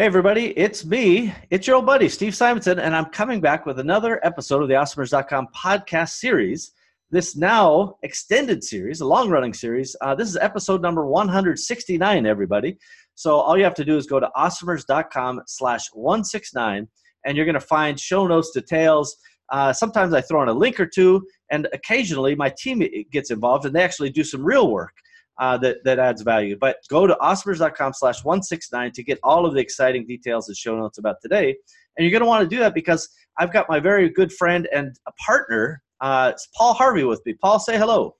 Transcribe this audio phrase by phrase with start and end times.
[0.00, 1.30] Hey, everybody, it's me.
[1.50, 4.74] It's your old buddy, Steve Simonson, and I'm coming back with another episode of the
[4.74, 6.72] Awesomers.com podcast series.
[7.10, 9.94] This now extended series, a long running series.
[10.00, 12.78] Uh, this is episode number 169, everybody.
[13.14, 16.88] So all you have to do is go to awesomers.com slash 169,
[17.26, 19.14] and you're going to find show notes, details.
[19.50, 22.82] Uh, sometimes I throw in a link or two, and occasionally my team
[23.12, 24.94] gets involved, and they actually do some real work
[25.40, 26.56] uh, that, that adds value.
[26.60, 30.78] But go to awesomers.com slash 169 to get all of the exciting details and show
[30.78, 31.56] notes about today.
[31.96, 33.08] And you're going to want to do that because
[33.38, 37.34] I've got my very good friend and a partner, uh, it's Paul Harvey with me.
[37.34, 38.16] Paul, say hello.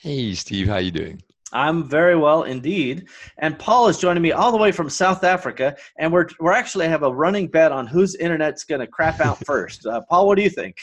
[0.00, 0.68] Hey, Steve.
[0.68, 1.22] How you doing?
[1.54, 3.08] I'm very well indeed.
[3.38, 5.76] And Paul is joining me all the way from South Africa.
[5.98, 9.38] And we're, we're actually have a running bet on whose internet's going to crap out
[9.46, 9.86] first.
[9.86, 10.76] Uh, Paul, what do you think?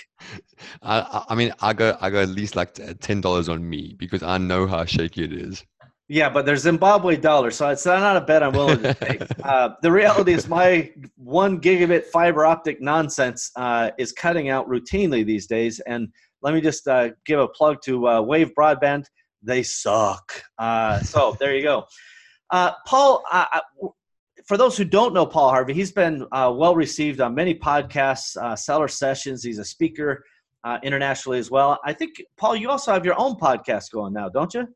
[0.82, 4.38] I, I mean, I go, I go at least like $10 on me because I
[4.38, 5.64] know how shaky it is.
[6.12, 9.22] Yeah, but there's Zimbabwe dollars, so it's not a bet I'm willing to take.
[9.46, 15.26] uh, the reality is, my one gigabit fiber optic nonsense uh, is cutting out routinely
[15.26, 15.80] these days.
[15.88, 16.10] And
[16.42, 19.06] let me just uh, give a plug to uh, Wave Broadband.
[19.42, 20.34] They suck.
[20.58, 21.86] Uh, so there you go.
[22.50, 23.24] Uh, Paul,
[24.46, 28.90] for those who don't know Paul Harvey, he's been well received on many podcasts, seller
[28.90, 29.46] sessions.
[29.46, 30.26] He's a speaker
[30.84, 31.80] internationally as well.
[31.86, 34.68] I think, Paul, you also have your own podcast going now, don't you?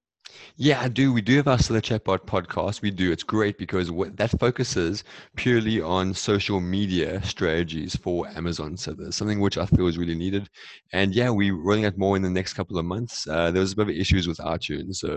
[0.57, 1.11] Yeah, I do.
[1.13, 2.81] We do have our Seller Chatbot podcast.
[2.81, 3.11] We do.
[3.11, 5.03] It's great because that focuses
[5.35, 10.49] purely on social media strategies for Amazon sellers, something which I feel is really needed.
[10.93, 13.27] And yeah, we're rolling out more in the next couple of months.
[13.27, 15.13] Uh, there was a bit of issues with iTunes, so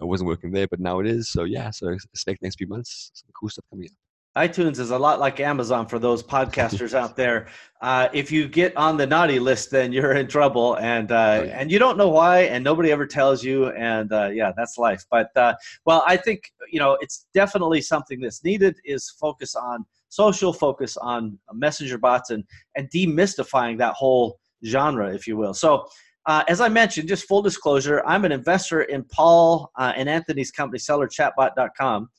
[0.00, 1.30] it wasn't working there, but now it is.
[1.30, 4.98] So yeah, so expect next few months some cool stuff coming up iTunes is a
[4.98, 7.48] lot like Amazon for those podcasters out there.
[7.82, 11.44] Uh, if you get on the naughty list, then you're in trouble, and uh, oh,
[11.44, 11.58] yeah.
[11.58, 15.04] and you don't know why, and nobody ever tells you, and uh, yeah, that's life.
[15.10, 19.84] But uh, well, I think you know it's definitely something that's needed is focus on
[20.10, 22.44] social, focus on messenger bots, and
[22.76, 25.54] and demystifying that whole genre, if you will.
[25.54, 25.86] So.
[26.26, 30.50] Uh, as I mentioned, just full disclosure, I'm an investor in Paul uh, and Anthony's
[30.50, 32.10] company, SellerChatbot.com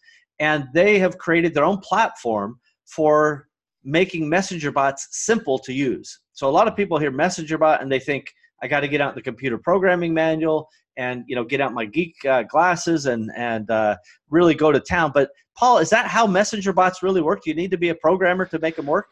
[0.42, 3.48] and they have created their own platform for
[3.84, 6.20] making messenger bots simple to use.
[6.34, 9.02] So a lot of people hear messenger bot and they think i got to get
[9.02, 13.32] out the computer programming manual and you know get out my geek uh, glasses and
[13.36, 13.96] and uh,
[14.30, 15.12] really go to town.
[15.14, 17.44] But paul is that how messenger bots really work?
[17.44, 19.08] Do you need to be a programmer to make them work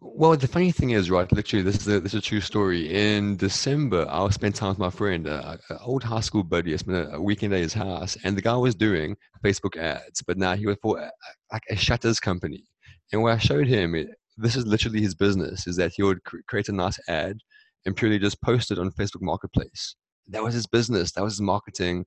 [0.00, 1.30] well, the funny thing is, right?
[1.32, 2.88] Literally, this is a, this is a true story.
[2.94, 6.72] In December, I spent time with my friend, an old high school buddy.
[6.72, 10.38] I spent a weekend at his house, and the guy was doing Facebook ads, but
[10.38, 11.10] now he was for a,
[11.52, 12.64] like a shutters company.
[13.12, 16.22] And when I showed him, it, this is literally his business: is that he would
[16.22, 17.38] cr- create a nice ad
[17.84, 19.96] and purely just post it on Facebook Marketplace.
[20.28, 21.10] That was his business.
[21.12, 22.06] That was his marketing,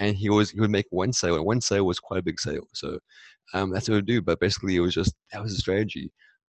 [0.00, 2.40] and he was he would make one sale, and one sale was quite a big
[2.40, 2.66] sale.
[2.74, 2.98] So
[3.54, 4.22] um, that's what he would do.
[4.22, 6.10] But basically, it was just that was a strategy.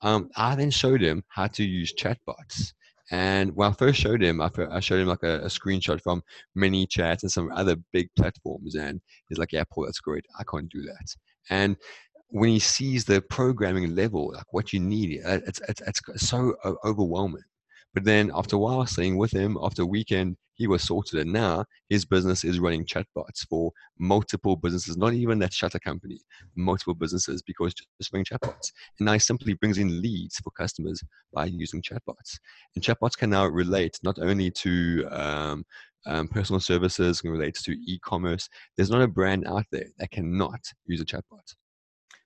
[0.03, 2.73] Um, I then showed him how to use chatbots.
[3.11, 6.23] And when I first showed him, I, showed him like a, a screenshot from
[6.57, 8.77] ManyChat's and some other big platforms.
[8.77, 10.25] And he's like, yeah, Paul, that's great.
[10.39, 11.15] I can't do that.
[11.51, 11.77] And
[12.29, 17.43] when he sees the programming level, like what you need, it's, it's, it's so overwhelming.
[17.93, 21.21] But then after a while, staying with him after a weekend, he was sorted.
[21.21, 26.21] And now his business is running chatbots for multiple businesses, not even that shutter company,
[26.55, 28.71] multiple businesses because just running chatbots.
[28.99, 32.39] And now he simply brings in leads for customers by using chatbots.
[32.75, 35.65] And chatbots can now relate not only to um,
[36.05, 38.47] um, personal services, can relate to e-commerce.
[38.77, 41.55] There's not a brand out there that cannot use a chatbot.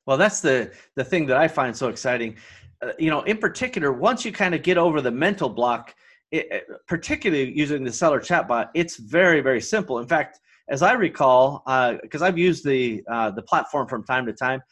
[0.07, 2.37] Well, that's the the thing that I find so exciting.
[2.83, 5.95] Uh, you know, in particular, once you kind of get over the mental block,
[6.35, 9.99] it, particularly using the seller chatbot, it's very very simple.
[9.99, 11.63] In fact, as I recall,
[12.03, 14.63] because uh, I've used the uh, the platform from time to time.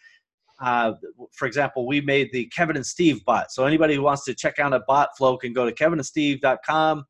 [0.61, 0.93] Uh,
[1.33, 3.51] for example, we made the Kevin and Steve bot.
[3.51, 7.05] So anybody who wants to check out a bot flow can go to kevinandsteve.com.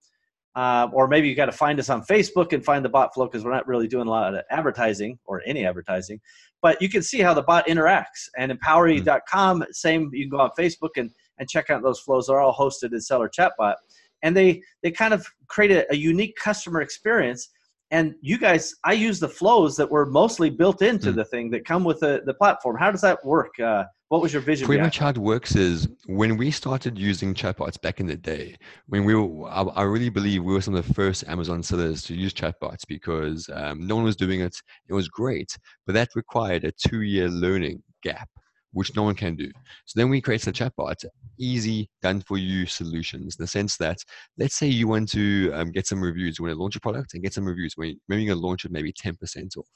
[0.54, 3.26] Uh, or maybe you got to find us on Facebook and find the bot flow
[3.26, 6.18] because we're not really doing a lot of advertising or any advertising
[6.62, 8.28] but you can see how the bot interacts.
[8.38, 12.28] And empowery.com, same, you can go on Facebook and, and check out those flows.
[12.28, 13.74] They're all hosted in Seller Chatbot.
[14.22, 17.48] And they, they kind of create a, a unique customer experience.
[17.90, 21.16] And you guys, I use the flows that were mostly built into mm.
[21.16, 22.76] the thing that come with the, the platform.
[22.78, 23.58] How does that work?
[23.60, 24.66] Uh, what was your vision?
[24.66, 28.56] Pretty much how it works is when we started using chatbots back in the day,
[28.86, 32.02] when we were, I, I really believe we were some of the first Amazon sellers
[32.04, 34.54] to use chatbots because um, no one was doing it.
[34.88, 38.28] It was great, but that required a two-year learning gap,
[38.72, 39.50] which no one can do.
[39.86, 41.04] So then we create a chatbot,
[41.38, 43.36] easy, done for you solutions.
[43.38, 43.98] In the sense that,
[44.38, 47.14] let's say you want to um, get some reviews, you want to launch a product
[47.14, 47.74] and get some reviews.
[47.76, 49.68] Maybe you're going to launch it maybe 10% off,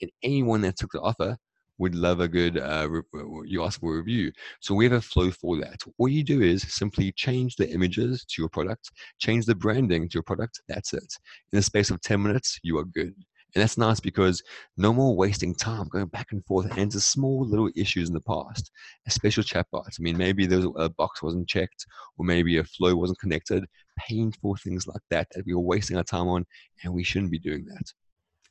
[0.00, 1.36] and anyone that took the offer
[1.78, 3.02] would love a good, uh, re-
[3.44, 4.30] you ask for a review.
[4.60, 5.80] So we have a flow for that.
[5.98, 10.14] All you do is simply change the images to your product, change the branding to
[10.14, 10.60] your product.
[10.68, 11.12] That's it.
[11.52, 13.14] In the space of 10 minutes, you are good.
[13.54, 14.42] And that's nice because
[14.76, 18.20] no more wasting time going back and forth and into small little issues in the
[18.20, 18.70] past,
[19.06, 19.98] especially chatbots.
[19.98, 23.64] I mean, maybe there was a box wasn't checked or maybe a flow wasn't connected,
[23.98, 26.46] painful things like that that we were wasting our time on,
[26.82, 27.92] and we shouldn't be doing that.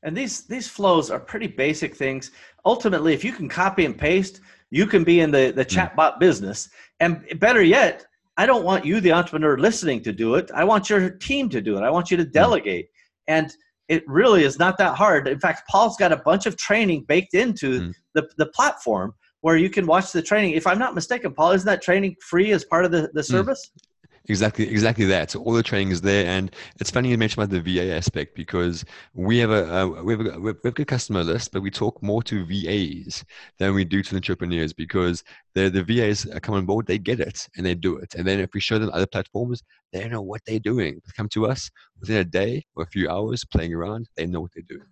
[0.04, 2.32] And these these flows are pretty basic things.
[2.66, 5.70] Ultimately, if you can copy and paste, you can be in the the hmm.
[5.70, 6.70] chatbot business.
[7.00, 8.06] And better yet,
[8.38, 10.50] I don't want you, the entrepreneur listening, to do it.
[10.54, 11.84] I want your team to do it.
[11.84, 12.32] I want you to hmm.
[12.32, 12.90] delegate.
[13.28, 13.52] And
[13.92, 15.28] it really is not that hard.
[15.28, 17.94] In fact, Paul's got a bunch of training baked into mm.
[18.14, 20.54] the, the platform where you can watch the training.
[20.54, 23.32] If I'm not mistaken, Paul, isn't that training free as part of the, the hmm.
[23.34, 23.70] service?
[24.30, 25.32] Exactly, exactly that.
[25.32, 28.36] So all the training is there, and it's funny you mentioned about the VA aspect
[28.36, 28.86] because
[29.16, 32.02] we have a, a we have a, we have a customer list, but we talk
[32.04, 33.26] more to VAs
[33.58, 35.24] than we do to entrepreneurs because
[35.56, 38.40] the the VAs come on board, they get it and they do it, and then
[38.40, 41.02] if we show them other platforms, they know what they're doing.
[41.04, 44.42] They come to us within a day or a few hours playing around, they know
[44.42, 44.88] what they're doing.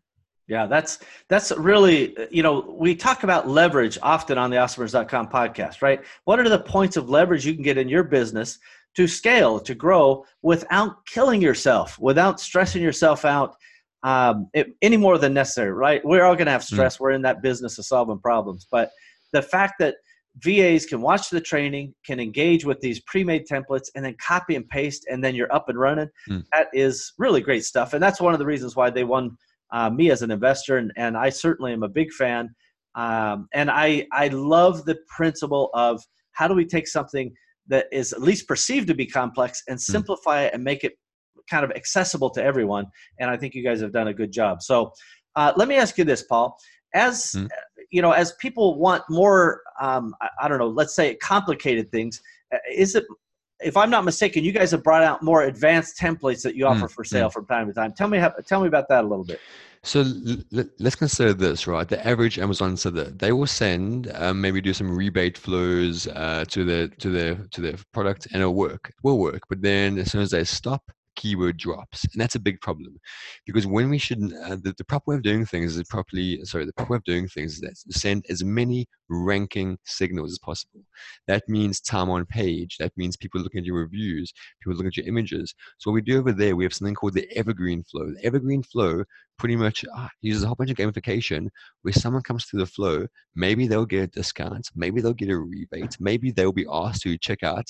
[0.48, 0.98] Yeah, that's
[1.28, 6.04] that's really you know we talk about leverage often on the awesomers.com podcast, right?
[6.26, 8.58] What are the points of leverage you can get in your business
[8.96, 13.56] to scale, to grow without killing yourself, without stressing yourself out
[14.04, 16.04] um, it, any more than necessary, right?
[16.04, 16.76] We're all going to have hmm.
[16.76, 16.98] stress.
[16.98, 17.00] Mm.
[17.02, 18.66] We're in that business of solving problems.
[18.72, 18.92] But
[19.34, 19.96] the fact that
[20.38, 24.68] VAs can watch the training, can engage with these pre-made templates, and then copy and
[24.70, 26.08] paste, and then you're up and running.
[26.30, 26.46] Mm.
[26.54, 29.38] That is really great stuff, and that's one of the reasons why they won
[29.72, 32.56] uh, me as an investor, and, and I certainly am a big fan.
[32.96, 36.02] Um, and I I love the principle of
[36.32, 37.34] how do we take something
[37.70, 39.92] that is at least perceived to be complex and hmm.
[39.92, 40.94] simplify it and make it
[41.50, 42.86] kind of accessible to everyone.
[43.20, 44.62] And I think you guys have done a good job.
[44.62, 44.92] So
[45.36, 46.58] uh, let me ask you this, Paul.
[46.94, 47.48] As mm.
[47.92, 52.20] you know, as people want more, um, I, I, don't know, let's say complicated things,
[52.54, 53.06] uh, is it?
[53.62, 56.88] If I'm not mistaken, you guys have brought out more advanced templates that you offer
[56.88, 56.92] mm.
[56.92, 57.92] for sale from time to time.
[57.94, 59.40] Tell me, how, tell me about that a little bit.
[59.84, 61.88] So l- let's consider this, right?
[61.88, 66.66] The average Amazon seller, they will send um, maybe do some rebate flows uh, to
[66.66, 68.90] their to their to their product, and it'll work.
[68.90, 72.40] It will work, but then as soon as they stop, keyword drops and that's a
[72.40, 72.98] big problem
[73.46, 76.66] because when we should uh, the, the, proper way of doing things is properly sorry
[76.66, 80.82] the proper way of doing things is that send as many ranking signals as possible.
[81.28, 84.32] That means time on page that means people looking at your reviews
[84.62, 85.54] people looking at your images.
[85.78, 88.12] So what we do over there we have something called the evergreen flow.
[88.12, 89.04] The evergreen flow
[89.40, 91.48] pretty much ah, uses a whole bunch of gamification.
[91.82, 95.38] Where someone comes through the flow maybe they'll get a discount maybe they'll get a
[95.38, 97.68] rebate maybe they'll be asked to check out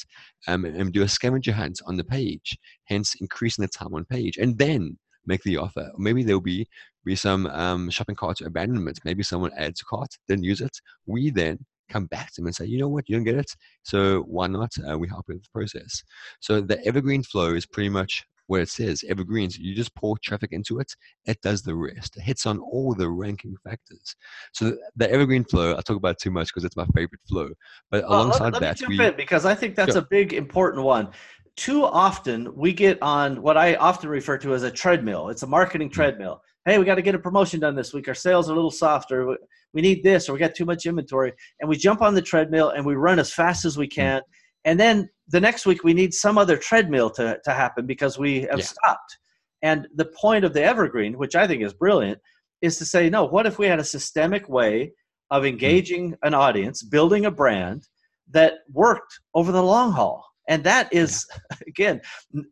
[0.47, 4.37] um, and do a scavenger hunt on the page hence increasing the time on page
[4.37, 4.97] and then
[5.29, 5.89] make the offer.
[5.97, 6.67] Maybe there'll be
[7.05, 8.99] be some um, shopping cart abandonment.
[9.05, 10.75] Maybe someone adds a cart didn't use it.
[11.05, 13.51] We then come back to them and say, you know what, you don't get it,
[13.83, 14.71] so why not?
[14.87, 16.03] Uh, we help with the process.
[16.39, 20.51] So the evergreen flow is pretty much where it says evergreens, you just pour traffic
[20.51, 22.17] into it, it does the rest.
[22.17, 24.15] It hits on all the ranking factors.
[24.53, 27.49] So the evergreen flow, I talk about too much because it's my favorite flow.
[27.91, 30.01] But well, alongside let, let that, we, in because I think that's sure.
[30.01, 31.09] a big important one.
[31.57, 35.29] Too often we get on what I often refer to as a treadmill.
[35.29, 35.93] It's a marketing mm-hmm.
[35.93, 36.41] treadmill.
[36.65, 38.07] Hey, we got to get a promotion done this week.
[38.07, 39.37] Our sales are a little softer.
[39.73, 41.33] We need this, or we got too much inventory.
[41.59, 43.93] And we jump on the treadmill and we run as fast as we mm.
[43.93, 44.21] can.
[44.21, 44.31] Mm-hmm
[44.65, 48.41] and then the next week we need some other treadmill to, to happen because we
[48.41, 48.65] have yeah.
[48.65, 49.17] stopped
[49.61, 52.19] and the point of the evergreen which i think is brilliant
[52.61, 54.91] is to say no what if we had a systemic way
[55.31, 55.47] of hmm.
[55.47, 57.87] engaging an audience building a brand
[58.29, 61.57] that worked over the long haul and that is yeah.
[61.67, 62.01] again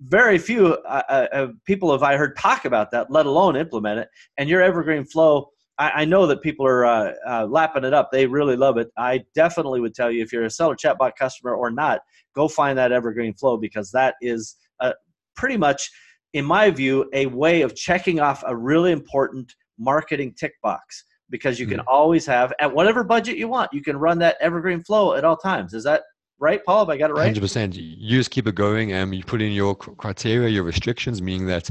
[0.02, 4.00] very few uh, uh, uh, people have i heard talk about that let alone implement
[4.00, 7.94] it and your evergreen flow I, I know that people are uh, uh, lapping it
[7.94, 8.12] up.
[8.12, 8.90] They really love it.
[8.98, 12.02] I definitely would tell you if you're a seller chatbot customer or not,
[12.36, 14.94] go find that evergreen flow because that is uh,
[15.36, 15.90] pretty much,
[16.34, 21.60] in my view, a way of checking off a really important marketing tick box because
[21.60, 21.88] you can mm-hmm.
[21.88, 25.38] always have at whatever budget you want you can run that evergreen flow at all
[25.38, 26.04] times is that
[26.40, 26.80] right, Paul?
[26.80, 27.34] Have I got it right?
[27.34, 27.76] 100%.
[27.76, 31.70] You just keep it going and you put in your criteria, your restrictions, meaning that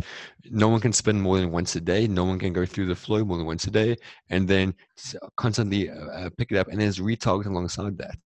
[0.50, 2.06] no one can spend more than once a day.
[2.06, 3.96] No one can go through the flow more than once a day.
[4.30, 4.75] And then
[5.37, 8.18] constantly uh, uh, pick it up and then it's alongside that.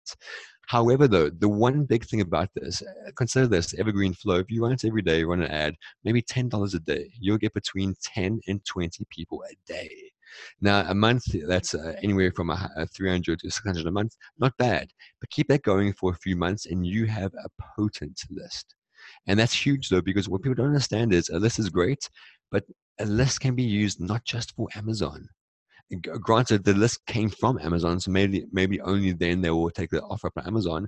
[0.66, 4.37] However, though, the one big thing about this, uh, consider this evergreen flow.
[4.37, 7.54] If you run it every day, run an ad, maybe $10 a day, you'll get
[7.54, 10.10] between 10 and 20 people a day.
[10.61, 14.17] Now, a month, that's uh, anywhere from a, a 300 to 600 a month.
[14.39, 14.89] Not bad.
[15.21, 18.75] But keep that going for a few months and you have a potent list.
[19.27, 22.09] And that's huge though, because what people don't understand is a list is great,
[22.51, 22.65] but
[22.99, 25.29] a list can be used not just for Amazon.
[26.21, 30.03] granted, the list came from Amazon, so maybe maybe only then they will take the
[30.03, 30.87] offer from Amazon.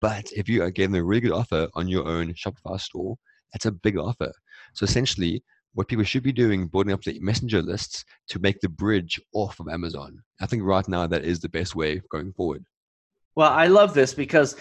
[0.00, 3.16] But if you are getting a really good offer on your own Shopify store,
[3.52, 4.32] that's a big offer.
[4.74, 5.42] So essentially,
[5.74, 9.60] what people should be doing, building up the messenger lists to make the bridge off
[9.60, 10.22] of Amazon.
[10.40, 12.64] I think right now that is the best way going forward.
[13.34, 14.56] Well, I love this because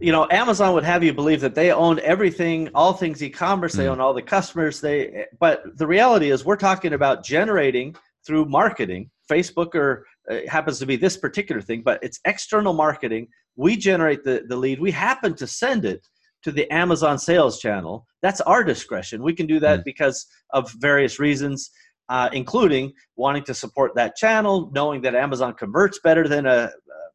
[0.00, 3.86] you know amazon would have you believe that they own everything all things e-commerce they
[3.86, 3.90] mm.
[3.90, 9.10] own all the customers they but the reality is we're talking about generating through marketing
[9.30, 13.26] facebook or uh, happens to be this particular thing but it's external marketing
[13.56, 16.06] we generate the, the lead we happen to send it
[16.42, 19.22] to the amazon sales channel that's our discretion.
[19.22, 19.84] We can do that mm.
[19.84, 21.70] because of various reasons
[22.08, 26.70] uh, including wanting to support that channel knowing that amazon converts better than a,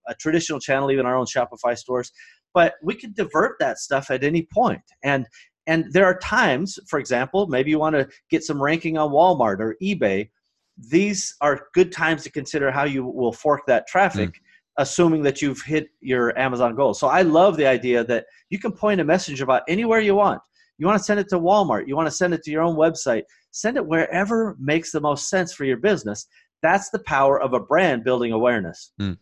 [0.08, 2.12] a traditional channel even our own shopify stores.
[2.54, 4.82] But we can divert that stuff at any point.
[5.04, 5.26] And
[5.66, 9.60] and there are times for example maybe you want to get some ranking on walmart
[9.60, 10.30] or ebay.
[10.78, 14.30] These are good times to consider how you will fork that traffic.
[14.30, 14.40] Mm.
[14.78, 16.94] Assuming that you've hit your amazon goal.
[16.94, 20.42] So i love the idea that you can point a message about anywhere you want.
[20.78, 22.76] You want to send it to walmart you want to send it to your own
[22.76, 26.28] website send it wherever makes the most sense for your business.
[26.62, 28.92] That's the power of a brand building awareness.
[29.00, 29.18] Mm.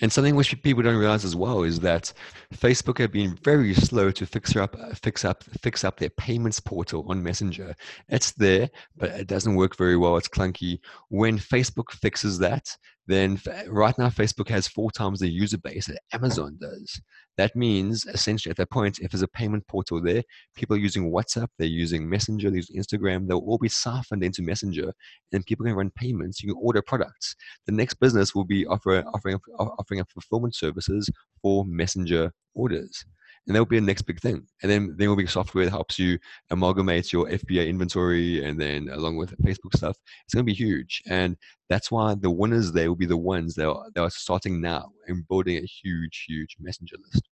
[0.00, 2.12] And something which people don't realize as well is that
[2.54, 7.04] Facebook have been very slow to fix up, fix up, fix up their payments portal
[7.08, 7.74] on Messenger.
[8.08, 10.16] It's there, but it doesn't work very well.
[10.16, 10.80] It's clunky.
[11.08, 12.68] When Facebook fixes that,
[13.06, 17.00] then right now Facebook has four times the user base that Amazon does.
[17.38, 20.22] That means essentially at that point, if there's a payment portal there,
[20.54, 24.42] people are using WhatsApp, they're using Messenger, they're using Instagram, they'll all be softened into
[24.42, 24.92] Messenger,
[25.32, 26.42] and people can run payments.
[26.42, 27.34] You can order products.
[27.66, 31.08] The next business will be offer, offering offering up fulfillment services
[31.40, 33.04] for Messenger orders
[33.46, 34.46] and that'll be the next big thing.
[34.62, 36.18] And then there will be software that helps you
[36.50, 41.02] amalgamate your FBA inventory, and then along with Facebook stuff, it's going to be huge.
[41.08, 41.36] And
[41.68, 44.90] that's why the winners there will be the ones that are, that are starting now
[45.08, 47.28] and building a huge, huge messenger list.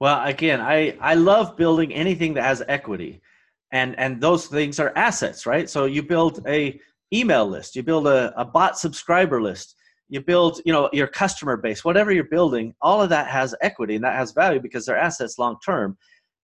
[0.00, 3.22] Well, again, I I love building anything that has equity,
[3.70, 5.70] and and those things are assets, right?
[5.70, 6.80] So you build a
[7.12, 9.76] email list, you build a, a bot subscriber list
[10.12, 13.94] you build you know your customer base whatever you're building all of that has equity
[13.94, 15.96] and that has value because they're assets long term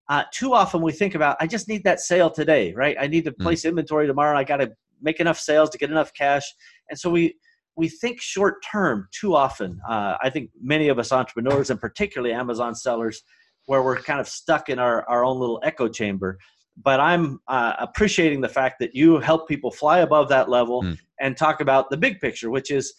[0.08, 3.24] uh, too often we think about i just need that sale today right i need
[3.24, 3.42] to hmm.
[3.42, 3.68] place mm.
[3.68, 4.72] inventory tomorrow i got to
[5.02, 6.54] make enough sales to get enough cash
[6.88, 7.36] and so we
[7.76, 12.32] we think short term too often uh, i think many of us entrepreneurs and particularly
[12.32, 13.22] amazon sellers
[13.66, 16.38] where we're kind of stuck in our, our own little echo chamber
[16.82, 20.98] but i'm uh, appreciating the fact that you help people fly above that level mm.
[21.20, 22.94] and talk about the big picture which is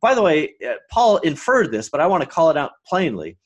[0.00, 3.38] by the way, uh, Paul inferred this, but I want to call it out plainly.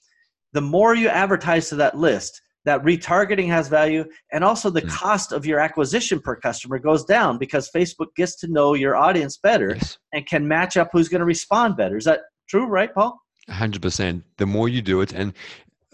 [0.52, 4.88] The more you advertise to that list, that retargeting has value, and also the mm.
[4.88, 9.36] cost of your acquisition per customer goes down because Facebook gets to know your audience
[9.36, 9.98] better yes.
[10.12, 11.96] and can match up who's going to respond better.
[11.96, 13.20] Is that true, right, Paul?
[13.50, 14.22] 100%.
[14.38, 15.34] The more you do it, and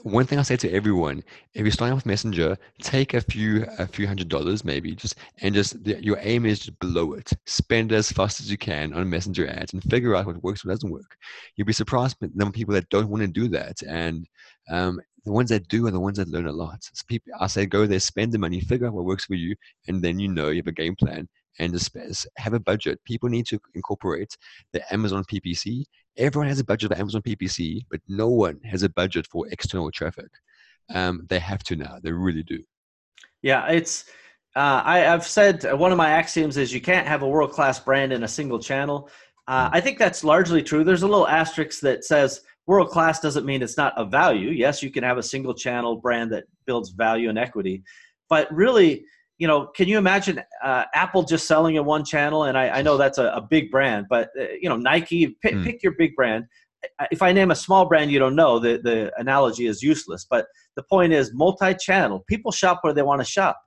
[0.03, 1.23] one thing I say to everyone:
[1.55, 5.55] if you're starting with Messenger, take a few a few hundred dollars maybe, just and
[5.55, 7.31] just the, your aim is just below it.
[7.47, 10.73] Spend as fast as you can on Messenger ads and figure out what works, what
[10.73, 11.17] doesn't work.
[11.57, 14.27] You'll be surprised the number of people that don't want to do that, and
[14.71, 16.79] um, the ones that do are the ones that learn a lot.
[16.83, 19.55] So people, I say, go there, spend the money, figure out what works for you,
[19.89, 21.29] and then you know you have a game plan
[21.59, 22.99] and the just have a budget.
[23.05, 24.37] People need to incorporate
[24.73, 25.85] the Amazon PPC
[26.17, 29.91] everyone has a budget for Amazon PPC, but no one has a budget for external
[29.91, 30.29] traffic.
[30.95, 31.99] Um, they have to now.
[32.03, 32.63] They really do.
[33.43, 34.05] Yeah, it's.
[34.57, 37.53] Uh, I, have said uh, one of my axioms is you can't have a world
[37.53, 39.09] class brand in a single channel.
[39.47, 39.77] Uh, hmm.
[39.77, 40.83] I think that's largely true.
[40.83, 44.51] There's a little asterisk that says world class doesn't mean it's not a value.
[44.51, 47.85] Yes, you can have a single channel brand that builds value and equity,
[48.29, 49.05] but really,
[49.41, 52.45] you know, can you imagine uh, Apple just selling in one channel?
[52.45, 55.55] And I, I know that's a, a, big brand, but uh, you know, Nike, pick,
[55.55, 55.65] mm.
[55.65, 56.45] pick, your big brand.
[57.11, 60.27] If I name a small brand you don't know, the, the analogy is useless.
[60.29, 62.23] But the point is multi-channel.
[62.29, 63.59] People shop where they want to shop.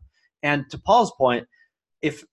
[0.44, 1.48] And to Paul's point,
[2.04, 2.24] if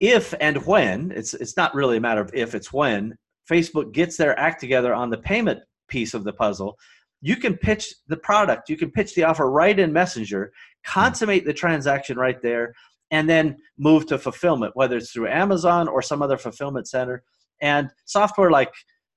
[0.00, 3.16] if and when it's it's not really a matter of if it's when
[3.48, 6.76] Facebook gets their act together on the payment piece of the puzzle,
[7.22, 10.52] you can pitch the product, you can pitch the offer right in Messenger,
[10.84, 12.74] consummate the transaction right there,
[13.12, 17.22] and then move to fulfillment, whether it's through Amazon or some other fulfillment center.
[17.60, 18.72] And software like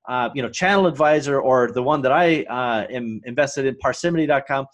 [0.07, 4.67] uh, you know Channel Advisor or the one that I uh, am invested in, Parsimony.com,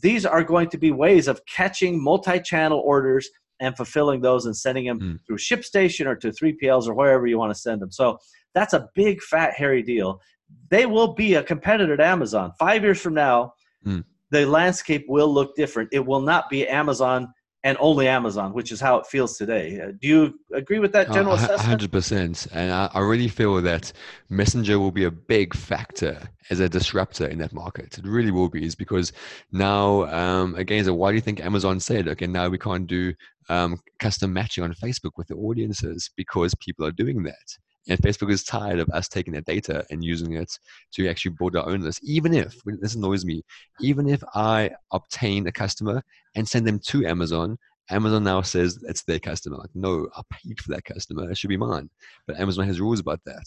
[0.00, 3.28] these are going to be ways of catching multi-channel orders
[3.60, 5.18] and fulfilling those and sending them mm.
[5.26, 7.90] through ShipStation or to 3PLs or wherever you want to send them.
[7.90, 8.18] So
[8.54, 10.20] that's a big, fat, hairy deal
[10.70, 12.52] they will be a competitor to Amazon.
[12.58, 13.54] Five years from now,
[13.86, 14.04] mm.
[14.30, 15.90] the landscape will look different.
[15.92, 17.32] It will not be Amazon
[17.64, 19.80] and only Amazon, which is how it feels today.
[19.80, 21.60] Uh, do you agree with that general uh, assessment?
[21.60, 23.92] Hundred percent, and I, I, really feel that
[24.30, 27.98] Messenger will be a big factor as a disruptor in that market.
[27.98, 29.12] It really will be, is because
[29.50, 33.12] now, um, again, so why do you think Amazon said, okay, now we can't do
[33.48, 37.58] um, custom matching on Facebook with the audiences because people are doing that.
[37.88, 40.58] And Facebook is tired of us taking their data and using it
[40.92, 42.00] to actually build our own list.
[42.02, 43.42] Even if, this annoys me,
[43.80, 46.02] even if I obtain a customer
[46.34, 47.58] and send them to Amazon,
[47.90, 49.56] Amazon now says it's their customer.
[49.56, 51.30] Like, no, I paid for that customer.
[51.30, 51.88] It should be mine.
[52.26, 53.44] But Amazon has rules about that.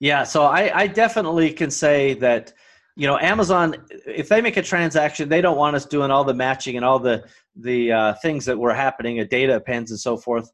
[0.00, 2.52] Yeah, so I, I definitely can say that,
[2.96, 3.76] you know, Amazon,
[4.06, 6.98] if they make a transaction, they don't want us doing all the matching and all
[6.98, 7.24] the
[7.58, 10.50] the uh, things that were happening, a data appends and so forth.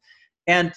[0.47, 0.73] And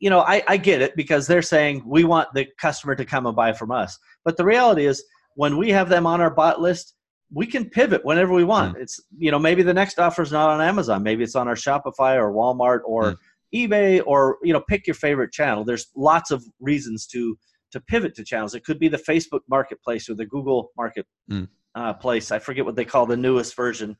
[0.00, 3.26] you know, I, I get it because they're saying we want the customer to come
[3.26, 3.98] and buy from us.
[4.24, 5.04] But the reality is,
[5.36, 6.94] when we have them on our bot list,
[7.32, 8.76] we can pivot whenever we want.
[8.76, 8.82] Mm.
[8.82, 11.54] It's you know maybe the next offer is not on Amazon, maybe it's on our
[11.54, 13.16] Shopify or Walmart or mm.
[13.54, 15.64] eBay or you know pick your favorite channel.
[15.64, 17.38] There's lots of reasons to
[17.72, 18.54] to pivot to channels.
[18.54, 21.46] It could be the Facebook Marketplace or the Google Market mm.
[21.74, 22.32] uh, place.
[22.32, 23.96] I forget what they call the newest version.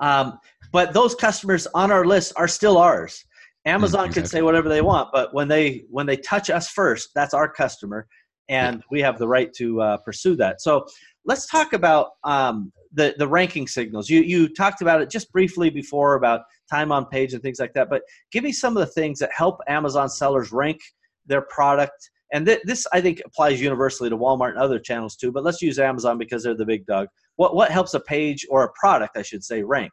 [0.00, 0.38] Um,
[0.72, 3.24] but those customers on our list are still ours.
[3.64, 4.22] Amazon exactly.
[4.22, 7.50] can say whatever they want, but when they when they touch us first, that's our
[7.50, 8.06] customer,
[8.48, 8.82] and yeah.
[8.90, 10.60] we have the right to uh, pursue that.
[10.60, 10.86] So
[11.24, 14.08] let's talk about um, the the ranking signals.
[14.08, 17.74] You you talked about it just briefly before about time on page and things like
[17.74, 20.80] that, but give me some of the things that help Amazon sellers rank
[21.26, 22.10] their product.
[22.32, 25.32] And th- this I think applies universally to Walmart and other channels too.
[25.32, 27.08] But let's use Amazon because they're the big dog.
[27.36, 29.92] What what helps a page or a product, I should say, rank?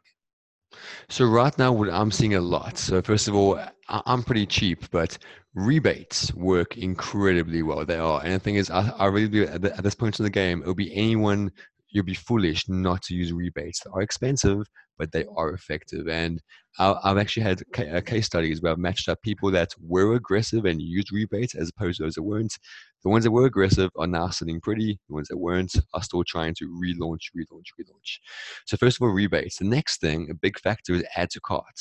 [1.08, 2.78] So right now, I'm seeing a lot.
[2.78, 5.18] So first of all, I'm pretty cheap, but
[5.54, 7.84] rebates work incredibly well.
[7.84, 10.30] They are, and the thing is, I, I really do at, this point in the
[10.30, 11.52] game, it'll be anyone.
[11.90, 13.80] You'll be foolish not to use rebates.
[13.80, 14.66] They are expensive,
[14.98, 16.08] but they are effective.
[16.08, 16.42] And
[16.78, 20.80] I've actually had uh, case studies where I've matched up people that were aggressive and
[20.80, 22.58] used rebates as opposed to those that weren't.
[23.02, 24.98] The ones that were aggressive are now sitting pretty.
[25.08, 28.18] The ones that weren't are still trying to relaunch, relaunch, relaunch.
[28.66, 29.58] So first of all, rebates.
[29.58, 31.80] The next thing, a big factor is add to cart.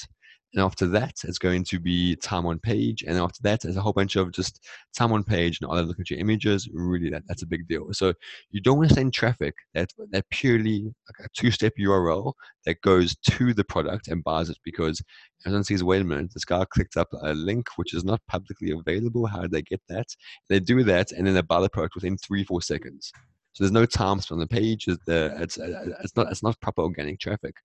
[0.56, 3.04] And after that, it's going to be time on page.
[3.06, 4.65] And after that, there's a whole bunch of just
[4.96, 6.70] time on page and other look at your images.
[6.74, 7.88] Really, that, that's a big deal.
[7.91, 8.13] So
[8.52, 12.32] you don't want to send traffic that, that purely like a two step URL
[12.65, 15.02] that goes to the product and buys it because
[15.46, 18.72] Amazon sees, wait a minute, this guy clicked up a link which is not publicly
[18.72, 19.28] available.
[19.28, 20.08] How did they get that?
[20.48, 23.12] They do that and then they buy the product within three, four seconds.
[23.52, 24.88] So there's no time spent on the page.
[24.88, 27.56] It's, uh, it's, uh, it's, not, it's not proper organic traffic.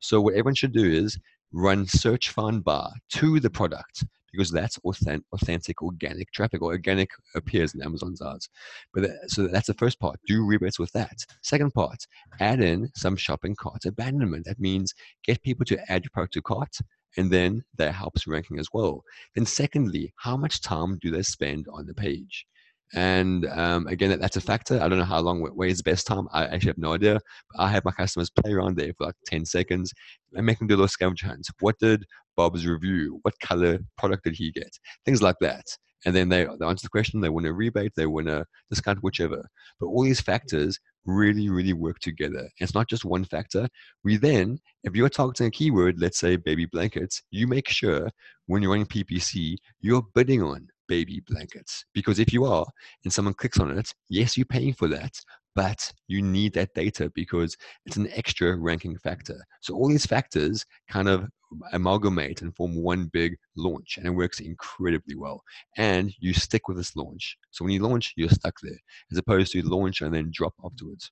[0.00, 1.16] So what everyone should do is
[1.52, 7.10] run search find buy to the product because that's authentic, authentic organic traffic or organic
[7.34, 8.48] appears in Amazon's ads.
[8.94, 10.20] But that, so that's the first part.
[10.26, 11.24] Do rebates with that.
[11.42, 12.06] Second part,
[12.38, 14.44] add in some shopping cart abandonment.
[14.44, 16.76] That means get people to add your product to cart
[17.16, 19.02] and then that helps ranking as well.
[19.34, 22.46] Then secondly, how much time do they spend on the page?
[22.94, 24.80] And um, again, that's a factor.
[24.80, 26.28] I don't know how long, where is the best time?
[26.32, 27.20] I actually have no idea.
[27.52, 29.92] But I have my customers play around there for like 10 seconds
[30.34, 31.46] and make them do a little scavenger hunt.
[31.60, 32.04] What did
[32.36, 33.20] Bob's review?
[33.22, 34.70] What color product did he get?
[35.04, 35.64] Things like that.
[36.06, 39.02] And then they, they answer the question, they win a rebate, they win a discount,
[39.02, 39.46] whichever.
[39.78, 42.38] But all these factors really, really work together.
[42.38, 43.68] And it's not just one factor.
[44.02, 48.08] We then, if you're targeting a keyword, let's say baby blankets, you make sure
[48.46, 51.84] when you're running PPC, you're bidding on baby blankets.
[51.94, 52.66] Because if you are
[53.04, 55.12] and someone clicks on it, yes, you're paying for that,
[55.54, 59.38] but you need that data because it's an extra ranking factor.
[59.62, 61.28] So all these factors kind of
[61.72, 65.42] amalgamate and form one big launch and it works incredibly well.
[65.76, 67.38] And you stick with this launch.
[67.52, 68.78] So when you launch, you're stuck there
[69.12, 71.10] as opposed to launch and then drop afterwards.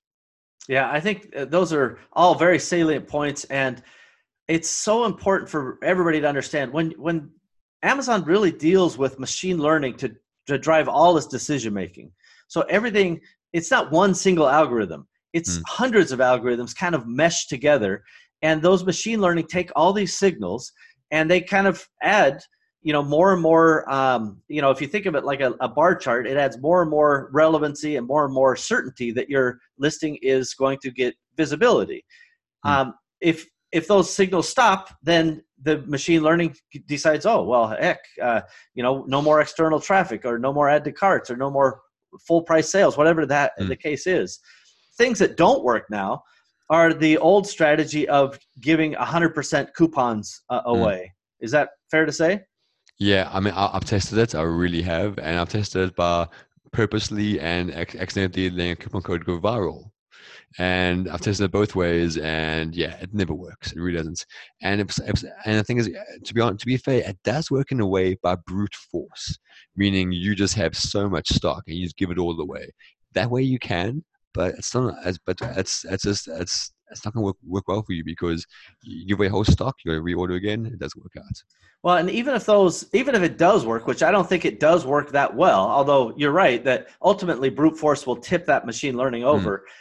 [0.67, 3.81] Yeah, I think uh, those are all very salient points and
[4.49, 7.29] it's so important for everybody to understand when when
[7.83, 10.15] Amazon really deals with machine learning to,
[10.47, 12.11] to drive all this decision making.
[12.47, 13.21] So everything,
[13.53, 15.07] it's not one single algorithm.
[15.33, 15.63] It's mm.
[15.67, 18.03] hundreds of algorithms kind of meshed together.
[18.41, 20.71] And those machine learning take all these signals
[21.11, 22.41] and they kind of add,
[22.81, 25.53] you know, more and more, um, you know, if you think of it like a,
[25.59, 29.29] a bar chart, it adds more and more relevancy and more and more certainty that
[29.29, 32.03] your listing is going to get visibility.
[32.65, 32.69] Mm.
[32.69, 36.55] Um, if if those signals stop, then the machine learning
[36.87, 38.41] decides, oh well, heck, uh,
[38.73, 41.81] you know, no more external traffic, or no more add to carts, or no more
[42.27, 43.67] full price sales, whatever that mm.
[43.67, 44.39] the case is.
[44.97, 46.23] Things that don't work now
[46.69, 50.69] are the old strategy of giving 100% coupons uh, hmm.
[50.69, 51.11] away.
[51.41, 51.45] Mm.
[51.45, 52.41] Is that fair to say?
[52.99, 54.35] Yeah, I mean, I've tested it.
[54.35, 56.27] I really have, and I've tested it by
[56.71, 59.89] purposely and accidentally letting a coupon code go viral
[60.57, 63.71] and I've tested it both ways, and yeah, it never works.
[63.71, 64.25] It really doesn't.
[64.61, 65.89] And it's, it's, and the thing is,
[66.23, 69.37] to be honest, to be fair, it does work in a way by brute force,
[69.75, 72.69] meaning you just have so much stock and you just give it all away.
[73.13, 74.03] That way you can,
[74.33, 77.67] but it's not as but it's it's just it's it's not going to work, work
[77.67, 78.45] well for you because
[78.83, 80.65] you give away whole stock, you reorder again.
[80.65, 81.43] It doesn't work out.
[81.83, 84.59] Well, and even if those, even if it does work, which I don't think it
[84.59, 88.97] does work that well, although you're right that ultimately brute force will tip that machine
[88.97, 89.29] learning hmm.
[89.29, 89.59] over.
[89.59, 89.71] Mm.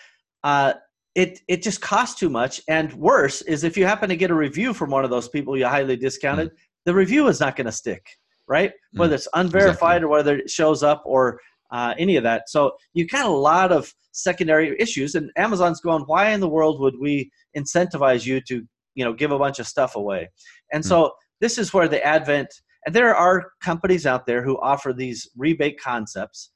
[0.44, 0.74] Uh,
[1.14, 2.61] it it just costs too much.
[2.68, 5.57] And worse is if you happen to get a review from one of those people
[5.57, 6.57] you highly discounted, mm.
[6.85, 8.07] the review is not going to stick,
[8.46, 8.70] right?
[8.94, 9.01] Mm.
[9.01, 10.05] Whether it's unverified exactly.
[10.05, 12.48] or whether it shows up or uh, any of that.
[12.48, 16.81] So you've got a lot of secondary issues, and Amazon's going, why in the world
[16.81, 20.29] would we incentivize you to you know give a bunch of stuff away?
[20.72, 20.88] And mm.
[20.88, 22.48] so this is where the advent
[22.87, 26.53] and there are companies out there who offer these rebate concepts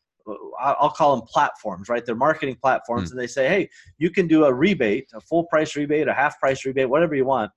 [0.60, 2.04] I'll call them platforms, right?
[2.04, 3.12] They're marketing platforms, mm.
[3.12, 6.38] and they say, hey, you can do a rebate, a full price rebate, a half
[6.38, 7.50] price rebate, whatever you want.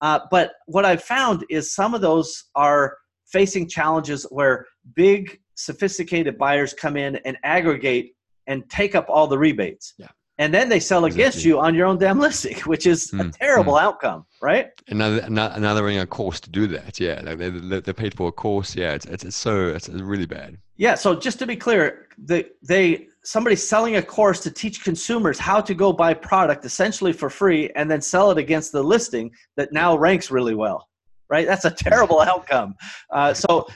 [0.00, 6.36] Uh, but what I've found is some of those are facing challenges where big, sophisticated
[6.38, 8.14] buyers come in and aggregate
[8.46, 9.94] and take up all the rebates.
[9.98, 11.22] Yeah and then they sell exactly.
[11.22, 13.82] against you on your own damn listing, which is mm, a terrible mm.
[13.82, 14.68] outcome, right?
[14.88, 17.20] Another another running a course to do that, yeah.
[17.24, 18.92] Like they they paid for a course, yeah.
[18.92, 20.58] It's it's, it's so it's, really bad.
[20.76, 20.94] Yeah.
[20.94, 25.60] So just to be clear, the they somebody's selling a course to teach consumers how
[25.60, 29.72] to go buy product essentially for free and then sell it against the listing that
[29.72, 30.88] now ranks really well,
[31.28, 31.46] right?
[31.46, 32.74] That's a terrible outcome.
[33.10, 33.66] Uh, so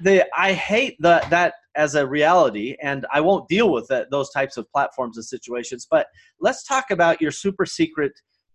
[0.00, 4.30] the I hate the that as a reality, and I won't deal with that, those
[4.30, 5.86] types of platforms and situations.
[5.90, 6.08] But
[6.40, 8.12] let's talk about your super secret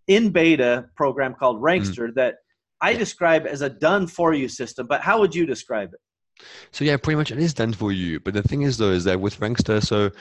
[0.08, 1.66] in beta program called mm-hmm.
[1.66, 2.16] Rankster mm.
[2.16, 2.36] that
[2.82, 4.86] I describe as a done for you system.
[4.88, 6.46] But how would you describe it?
[6.72, 8.20] So yeah, pretty much it is done for you.
[8.20, 10.12] But the thing is though, is that with Rankster, so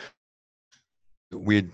[1.32, 1.68] we're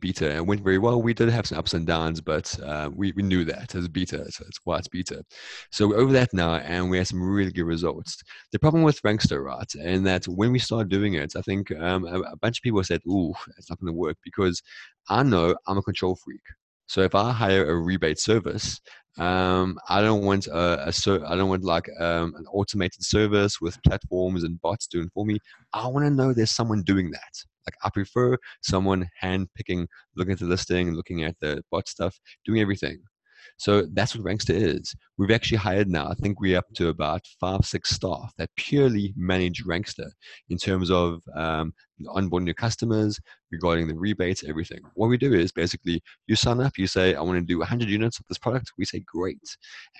[0.00, 1.02] beta and went very well.
[1.02, 4.30] We did have some ups and downs, but uh, we, we knew that as beta,
[4.30, 5.22] so that's why it's beta.
[5.70, 8.22] So we're over that now, and we had some really good results.
[8.52, 12.04] The problem with Rankster, right, and that when we started doing it, I think um,
[12.06, 14.62] a, a bunch of people said, "Ooh, it's not going to work," because
[15.08, 16.42] I know I'm a control freak.
[16.86, 18.80] So if I hire a rebate service,
[19.18, 23.82] um, I don't want a, a I don't want like um, an automated service with
[23.82, 25.38] platforms and bots doing for me.
[25.72, 27.44] I want to know there's someone doing that.
[27.66, 32.18] Like I prefer someone hand picking, looking at the listing, looking at the bot stuff,
[32.44, 32.98] doing everything.
[33.58, 34.94] So that's what Rankster is.
[35.18, 39.14] We've actually hired now, I think we're up to about five, six staff that purely
[39.16, 40.10] manage Rankster
[40.50, 41.72] in terms of um,
[42.06, 43.18] onboarding new customers,
[43.50, 44.80] regarding the rebates, everything.
[44.94, 47.88] What we do is basically you sign up, you say, I want to do 100
[47.88, 48.72] units of this product.
[48.76, 49.38] We say, great.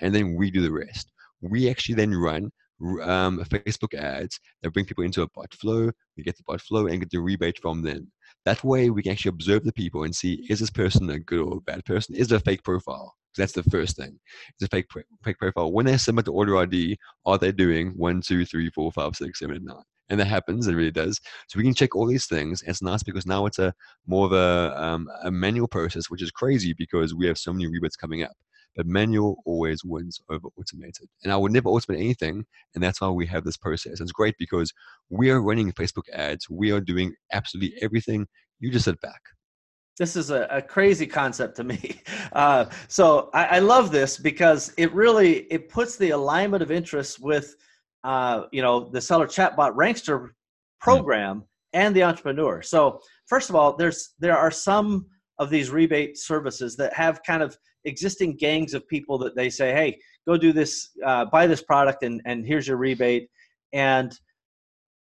[0.01, 1.11] And then we do the rest.
[1.41, 2.51] We actually then run
[2.81, 5.91] um, Facebook ads that bring people into a bot flow.
[6.15, 8.11] We get the bot flow and get the rebate from them.
[8.45, 11.39] That way, we can actually observe the people and see is this person a good
[11.39, 12.15] or a bad person?
[12.15, 13.15] Is it a fake profile?
[13.35, 14.19] That's the first thing.
[14.49, 14.87] It's a fake
[15.23, 15.71] fake profile.
[15.71, 19.39] When they submit the order ID, are they doing one, two, three, four, five, six,
[19.39, 19.83] seven, nine?
[20.09, 20.67] And that happens.
[20.67, 21.19] It really does.
[21.49, 22.61] So we can check all these things.
[22.61, 23.73] And it's nice because now it's a
[24.05, 27.67] more of a um, a manual process, which is crazy because we have so many
[27.67, 28.31] rebates coming up.
[28.77, 31.09] But manual always wins over automated.
[31.23, 32.45] And I would never automate anything.
[32.75, 33.99] And that's why we have this process.
[33.99, 34.71] It's great because
[35.09, 36.47] we are running Facebook ads.
[36.49, 38.27] We are doing absolutely everything.
[38.59, 39.19] You just sit back.
[39.97, 42.01] This is a, a crazy concept to me.
[42.33, 47.17] Uh, so I, I, love this because it really it puts the alignment of interests
[47.17, 47.55] with
[48.03, 50.31] uh, you know the seller chatbot Rankster
[50.81, 51.43] program mm.
[51.73, 52.61] and the entrepreneur.
[52.61, 55.07] So first of all, there's there are some
[55.39, 59.71] of these rebate services that have kind of existing gangs of people that they say,
[59.71, 63.29] hey, go do this, uh, buy this product, and and here's your rebate.
[63.73, 64.17] And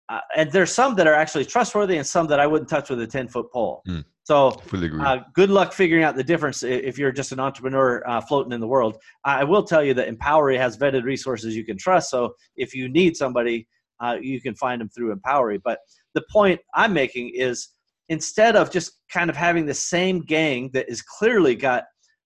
[0.09, 3.01] uh, and there's some that are actually trustworthy, and some that I wouldn't touch with
[3.01, 3.83] a ten foot pole.
[3.88, 4.61] Mm, so,
[5.01, 8.61] uh, good luck figuring out the difference if you're just an entrepreneur uh, floating in
[8.61, 8.96] the world.
[9.25, 12.11] I will tell you that Empowery has vetted resources you can trust.
[12.11, 13.68] So, if you need somebody,
[14.01, 15.61] uh, you can find them through Empowery.
[15.62, 15.79] But
[16.14, 17.68] the point I'm making is
[18.09, 21.85] instead of just kind of having the same gang that is clearly got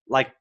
[0.09, 0.33] like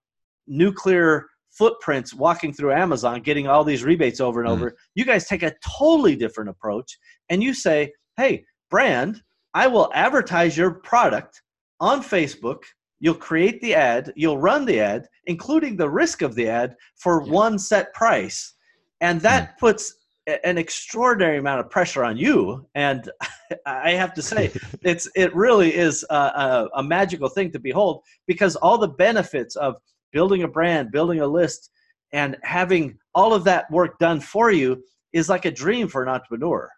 [0.48, 4.54] nuclear footprints walking through Amazon, getting all these rebates over and mm.
[4.54, 6.98] over, you guys take a totally different approach
[7.30, 9.22] and you say, hey, brand,
[9.54, 11.42] I will advertise your product
[11.80, 12.64] on Facebook.
[13.00, 17.24] You'll create the ad, you'll run the ad, including the risk of the ad for
[17.24, 17.32] yeah.
[17.32, 18.56] one set price.
[19.02, 19.60] And that mm.
[19.60, 19.96] puts
[20.44, 23.10] an extraordinary amount of pressure on you and
[23.66, 24.52] i have to say
[24.84, 29.56] it's it really is a, a, a, magical thing to behold because all the benefits
[29.56, 29.76] of
[30.12, 31.72] building a brand building a list
[32.12, 36.10] and having all of that work done for you is like a dream for an
[36.10, 36.70] entrepreneur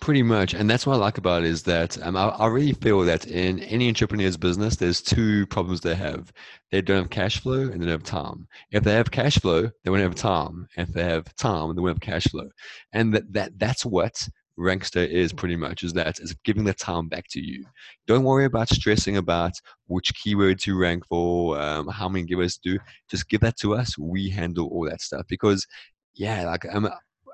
[0.00, 2.72] Pretty much, and that's what I like about it is that um, I, I, really
[2.72, 6.32] feel that in any entrepreneur's business, there's two problems they have.
[6.70, 8.48] They don't have cash flow and they don't have time.
[8.70, 10.66] If they have cash flow, they won't have time.
[10.76, 12.48] If they have time, they won't have cash flow.
[12.92, 14.26] And that, that that's what
[14.58, 17.64] Rankster is pretty much is that is giving the time back to you.
[18.06, 19.52] Don't worry about stressing about
[19.86, 22.78] which keyword to rank for, um, how many giveaways to do.
[23.10, 23.98] Just give that to us.
[23.98, 25.66] We handle all that stuff because,
[26.14, 26.88] yeah, like um,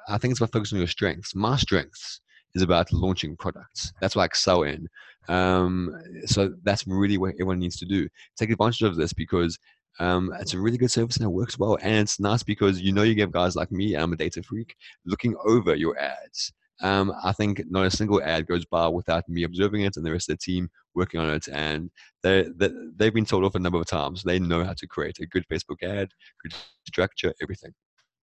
[0.09, 1.35] I think it's about focusing on your strengths.
[1.35, 2.21] My strengths
[2.55, 3.93] is about launching products.
[4.01, 4.89] That's like excel in.
[5.29, 8.09] Um, so that's really what everyone needs to do.
[8.37, 9.59] Take advantage of this because
[9.99, 11.79] um, it's a really good service and it works well.
[11.83, 14.75] And it's nice because you know you get guys like me, I'm a data freak,
[15.05, 16.53] looking over your ads.
[16.83, 20.13] Um, I think not a single ad goes by without me observing it and the
[20.13, 21.49] rest of the team working on it.
[21.49, 21.91] And
[22.23, 24.23] they, they, they've been told off a number of times.
[24.23, 26.11] They know how to create a good Facebook ad,
[26.43, 26.55] good
[26.87, 27.73] structure, everything.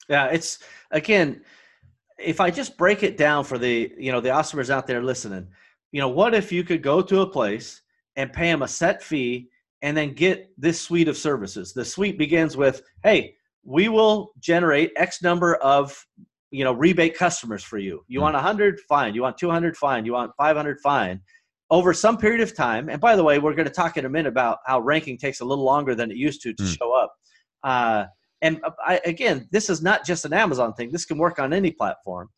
[0.07, 0.59] Yeah, it's
[0.91, 1.41] again,
[2.23, 5.47] if I just break it down for the you know the customers out there listening,
[5.91, 7.81] you know, what if you could go to a place
[8.15, 9.49] and pay them a set fee
[9.81, 11.73] and then get this suite of services?
[11.73, 16.05] The suite begins with, "Hey, we will generate X number of
[16.51, 18.03] you know rebate customers for you.
[18.07, 18.23] You mm-hmm.
[18.23, 19.13] want 100, fine.
[19.13, 20.05] You want 200, fine.
[20.05, 21.21] You want 500, fine."
[21.69, 24.09] Over some period of time, and by the way, we're going to talk in a
[24.09, 26.77] minute about how ranking takes a little longer than it used to to mm.
[26.77, 27.15] show up.
[27.63, 28.05] Uh,
[28.43, 30.91] and uh, I, again, this is not just an Amazon thing.
[30.91, 32.29] This can work on any platform.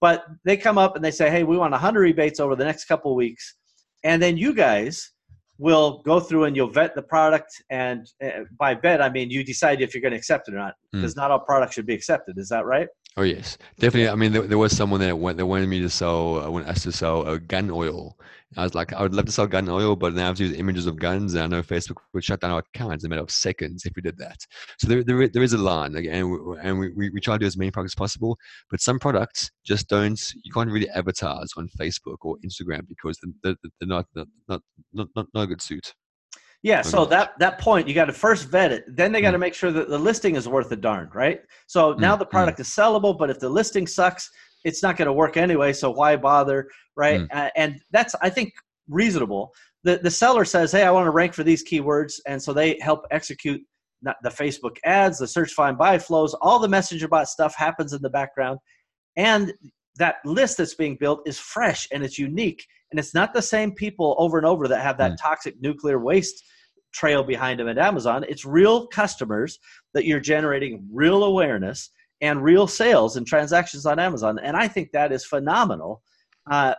[0.00, 2.86] But they come up and they say, "Hey, we want 100 rebates over the next
[2.86, 3.56] couple of weeks,"
[4.02, 5.12] and then you guys
[5.58, 7.52] will go through and you'll vet the product.
[7.68, 10.58] And uh, by vet, I mean you decide if you're going to accept it or
[10.58, 11.18] not, because mm.
[11.18, 12.38] not all products should be accepted.
[12.38, 12.88] Is that right?
[13.16, 14.08] Oh yes, definitely.
[14.08, 16.68] I mean, there, there was someone that went, that wanted me to sell, I wanted
[16.68, 18.16] us to sell a gun oil.
[18.56, 20.44] I was like, I would love to sell gun oil, but now I have to
[20.44, 23.10] use images of guns, and I know Facebook would shut down our accounts in a
[23.10, 24.38] matter of seconds if we did that.
[24.78, 27.34] So there, there, there is a line, like, and, we, and we, we, we try
[27.34, 28.38] to do as many products as possible.
[28.70, 30.20] But some products just don't.
[30.42, 34.62] You can't really advertise on Facebook or Instagram because they're, they're not, not, not,
[34.94, 35.94] not, not a good suit.
[36.62, 38.84] Yeah, so that that point you got to first vet it.
[38.86, 39.40] Then they got to mm.
[39.40, 41.40] make sure that the listing is worth a darn, right?
[41.66, 42.18] So now mm.
[42.18, 42.62] the product mm.
[42.62, 44.28] is sellable, but if the listing sucks,
[44.64, 45.72] it's not going to work anyway.
[45.72, 47.26] So why bother, right?
[47.32, 48.52] Uh, and that's I think
[48.88, 49.52] reasonable.
[49.84, 52.78] The the seller says, "Hey, I want to rank for these keywords," and so they
[52.82, 53.62] help execute
[54.02, 58.02] the Facebook ads, the search find buy flows, all the messenger bot stuff happens in
[58.02, 58.58] the background,
[59.16, 59.52] and
[59.96, 63.72] that list that's being built is fresh and it's unique and it's not the same
[63.72, 65.16] people over and over that have that mm.
[65.20, 66.42] toxic nuclear waste
[66.92, 68.24] trail behind them at Amazon.
[68.28, 69.58] It's real customers
[69.94, 74.38] that you're generating real awareness and real sales and transactions on Amazon.
[74.38, 76.02] And I think that is phenomenal.
[76.50, 76.74] Uh,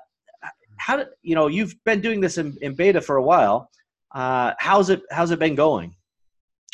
[0.77, 3.69] how did you know you've been doing this in, in beta for a while?
[4.13, 5.95] Uh, how's it how's it been going?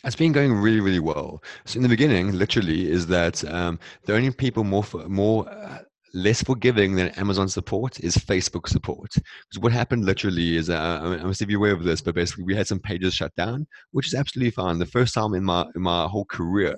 [0.03, 1.43] It's been going really, really well.
[1.65, 5.79] So in the beginning, literally, is that um, the only people more more uh,
[6.13, 9.13] less forgiving than Amazon support is Facebook support.
[9.13, 12.55] Because what happened literally is, uh, I must be aware of this, but basically we
[12.55, 14.79] had some pages shut down, which is absolutely fine.
[14.79, 16.77] The first time in my in my whole career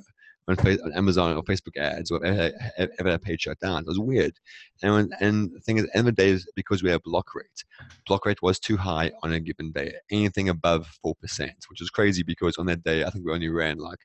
[0.50, 4.34] on, on Amazon or Facebook ads or ever, a page shut down, it was weird.
[4.82, 6.90] And when, and the thing is, at the end of the day, is because we
[6.90, 7.64] have block rate.
[8.08, 11.90] Block rate was too high on a given day, anything above four percent, which is
[11.90, 14.00] crazy because on that day I think we only ran like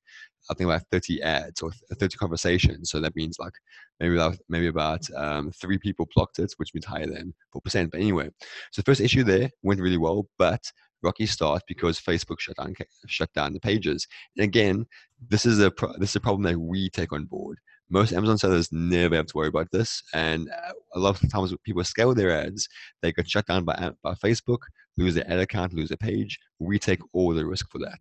[0.50, 2.90] I think about 30 ads or 30 conversations.
[2.90, 3.54] So that means like
[4.00, 7.90] maybe about, maybe about um, three people blocked it, which means higher than 4%.
[7.90, 8.30] But anyway,
[8.72, 10.70] so first issue there went really well, but
[11.04, 12.74] rocky start because Facebook shut down
[13.06, 14.08] shut down the pages.
[14.36, 14.86] And again,
[15.28, 17.58] this is a this is a problem that we take on board.
[17.90, 21.54] Most Amazon sellers never have to worry about this, and uh, a lot of times
[21.64, 22.66] people scale their ads,
[23.02, 24.60] they get shut down by by Facebook,
[24.96, 26.38] lose their ad account, lose a page.
[26.58, 28.00] We take all the risk for that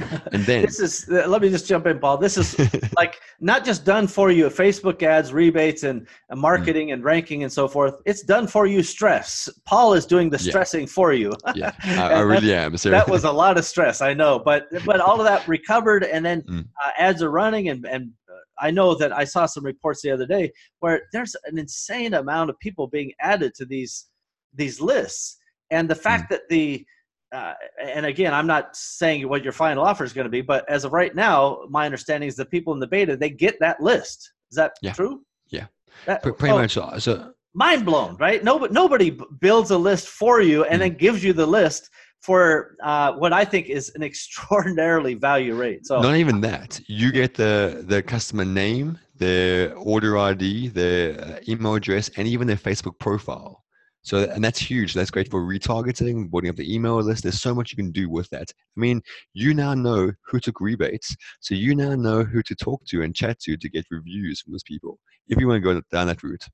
[0.00, 2.56] and then this is uh, let me just jump in paul this is
[2.96, 6.94] like not just done for you facebook ads rebates and, and marketing mm.
[6.94, 10.82] and ranking and so forth it's done for you stress paul is doing the stressing
[10.82, 10.86] yeah.
[10.86, 14.38] for you yeah i, I really am that was a lot of stress i know
[14.38, 16.66] but but all of that recovered and then mm.
[16.84, 20.12] uh, ads are running and and uh, I know that I saw some reports the
[20.12, 24.06] other day where there's an insane amount of people being added to these
[24.54, 25.38] these lists,
[25.70, 26.28] and the fact mm.
[26.30, 26.86] that the
[27.34, 30.68] uh, and again, I'm not saying what your final offer is going to be, but
[30.70, 33.80] as of right now, my understanding is the people in the beta they get that
[33.80, 34.32] list.
[34.50, 34.92] Is that yeah.
[34.92, 35.22] true?
[35.48, 35.66] Yeah,
[36.06, 36.72] that, pretty oh, much.
[36.72, 38.42] So, so mind blown, right?
[38.44, 40.84] Nobody nobody builds a list for you and mm.
[40.84, 45.86] then gives you the list for uh, what I think is an extraordinarily value rate.
[45.86, 46.80] So not even that.
[46.86, 52.46] You get the the customer name, their order ID, their uh, email address, and even
[52.46, 53.63] their Facebook profile.
[54.04, 54.92] So, and that's huge.
[54.92, 57.22] That's great for retargeting, building up the email list.
[57.22, 58.52] There's so much you can do with that.
[58.76, 59.00] I mean,
[59.32, 61.16] you now know who took rebates.
[61.40, 64.52] So you now know who to talk to and chat to to get reviews from
[64.52, 66.46] those people if you want to go down that route.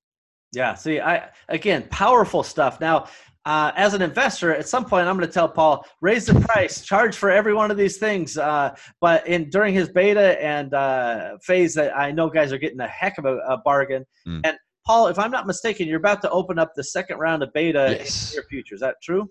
[0.53, 0.75] Yeah.
[0.75, 2.81] See, I again, powerful stuff.
[2.81, 3.09] Now,
[3.45, 6.83] uh, as an investor, at some point, I'm going to tell Paul raise the price,
[6.83, 8.37] charge for every one of these things.
[8.37, 12.81] Uh, but in during his beta and uh, phase, that I know guys are getting
[12.81, 14.05] a heck of a, a bargain.
[14.27, 14.41] Mm.
[14.45, 14.59] And
[14.90, 17.96] Paul, if I'm not mistaken, you're about to open up the second round of beta
[17.96, 18.33] yes.
[18.33, 18.74] in your future.
[18.74, 19.31] Is that true?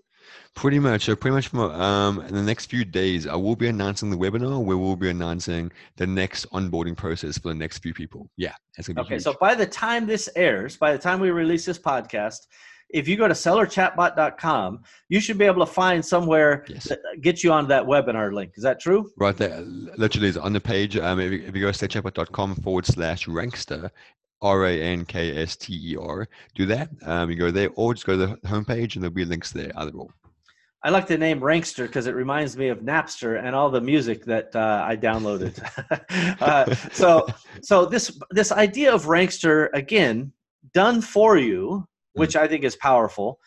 [0.54, 1.04] Pretty much.
[1.04, 4.64] So pretty much um, in the next few days, I will be announcing the webinar
[4.64, 8.30] where we'll be announcing the next onboarding process for the next few people.
[8.38, 9.14] Yeah, that's gonna be okay.
[9.16, 9.22] Huge.
[9.22, 12.38] So by the time this airs, by the time we release this podcast,
[12.88, 16.88] if you go to sellerchatbot.com, you should be able to find somewhere yes.
[16.88, 18.52] that gets you onto that webinar link.
[18.56, 19.10] Is that true?
[19.18, 20.96] Right there, literally is on the page.
[20.96, 23.90] Um, if, you, if you go to sellerchatbot.com forward slash rankster,
[24.42, 26.90] R A N K S T E R, do that.
[27.04, 29.72] Um, you go there, or just go to the homepage and there'll be links there.
[29.76, 30.08] Either or.
[30.82, 34.24] I like the name Rankster because it reminds me of Napster and all the music
[34.24, 35.60] that uh, I downloaded.
[36.40, 37.26] uh, so,
[37.62, 40.32] so this this idea of Rankster again
[40.72, 43.38] done for you which I think is powerful.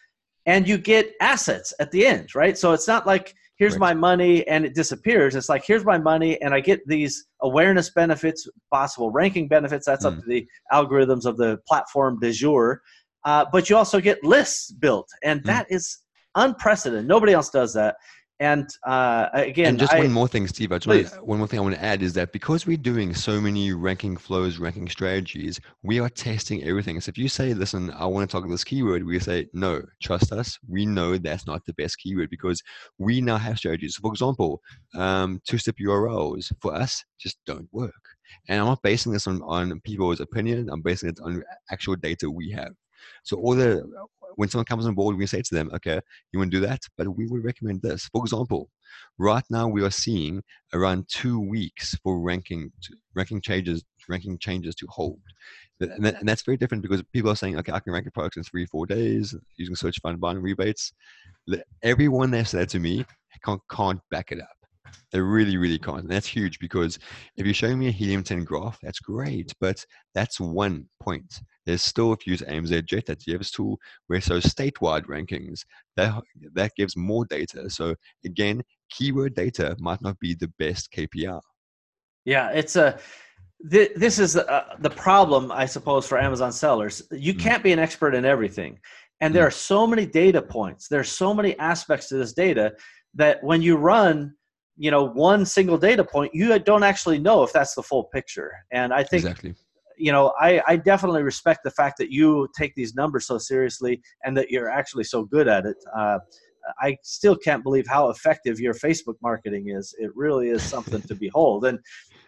[0.45, 2.57] And you get assets at the end, right?
[2.57, 3.79] So it's not like here's right.
[3.79, 5.35] my money and it disappears.
[5.35, 9.85] It's like here's my money and I get these awareness benefits, possible ranking benefits.
[9.85, 10.13] That's mm.
[10.13, 12.81] up to the algorithms of the platform de jour.
[13.25, 15.45] Uh, but you also get lists built, and mm.
[15.45, 15.99] that is
[16.35, 17.07] unprecedented.
[17.07, 17.95] Nobody else does that.
[18.43, 20.73] And uh, again, and just I, one more thing, Steve.
[20.73, 23.39] I just one more thing I want to add is that because we're doing so
[23.39, 26.99] many ranking flows, ranking strategies, we are testing everything.
[26.99, 30.33] So if you say, "Listen, I want to talk this keyword," we say, "No, trust
[30.33, 30.59] us.
[30.67, 32.61] We know that's not the best keyword because
[32.97, 34.61] we now have strategies." For example,
[34.93, 38.03] um, two-step URLs for us just don't work.
[38.49, 40.69] And I'm not basing this on, on people's opinion.
[40.69, 42.73] I'm basing it on actual data we have.
[43.23, 43.89] So all the
[44.35, 45.99] when someone comes on board, we say to them, okay,
[46.31, 48.09] you want to do that, but we would recommend this.
[48.11, 48.69] For example,
[49.17, 50.41] right now we are seeing
[50.73, 52.71] around two weeks for ranking
[53.15, 55.19] ranking changes ranking changes to hold.
[55.79, 58.11] And, that, and, that's very different because people are saying, okay, I can rank a
[58.11, 60.93] product in three, four days using search find buying rebates.
[61.81, 63.05] Everyone that said to me
[63.43, 64.62] can't, can't back it up.
[65.11, 66.01] They really, really can't.
[66.01, 66.97] And that's huge because
[67.37, 71.39] if you're showing me a helium 10 graph, that's great, but that's one point.
[71.65, 73.77] There's still, if you use ANZ Jet, that Jeeves tool,
[74.07, 75.61] where so statewide rankings,
[75.95, 76.21] that,
[76.53, 77.69] that gives more data.
[77.69, 81.39] So again, keyword data might not be the best KPI.
[82.25, 82.97] Yeah, it's a,
[83.63, 87.01] this is uh, the problem, I suppose, for Amazon sellers.
[87.11, 87.39] You mm.
[87.39, 88.79] can't be an expert in everything.
[89.21, 89.47] And there mm.
[89.47, 92.73] are so many data points, there's so many aspects to this data
[93.15, 94.33] that when you run
[94.77, 98.51] you know one single data point you don't actually know if that's the full picture.
[98.71, 99.55] And i think exactly.
[99.97, 104.01] you know I, I definitely respect the fact that you take these numbers so seriously
[104.23, 105.77] and that you're actually so good at it.
[105.95, 106.19] Uh,
[106.79, 109.93] i still can't believe how effective your facebook marketing is.
[109.99, 111.65] It really is something to behold.
[111.65, 111.79] And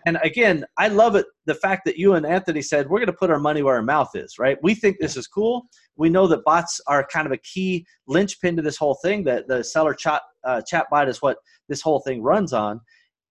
[0.08, 3.14] and again i love it the fact that you and anthony said we're going to
[3.14, 4.58] put our money where our mouth is right?
[4.62, 5.66] We think this is cool.
[5.98, 9.48] We know that bots are kind of a key linchpin to this whole thing that
[9.48, 11.38] the seller chat uh, chat bot is what
[11.70, 12.80] this whole thing runs on.